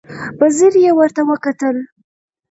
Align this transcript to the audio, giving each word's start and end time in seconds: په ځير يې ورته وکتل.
په 0.37 0.45
ځير 0.57 0.73
يې 0.83 0.91
ورته 0.97 1.21
وکتل. 1.29 1.75